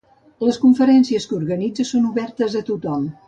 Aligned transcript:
Les 0.45 0.55
conferències 0.63 1.27
que 1.31 1.37
organitza 1.41 1.87
són 1.91 2.09
obertes 2.15 2.59
a 2.61 2.65
tothom. 2.71 3.07